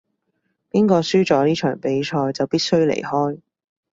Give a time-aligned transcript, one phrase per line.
[0.71, 3.39] 邊個輸咗呢場比賽就必須離開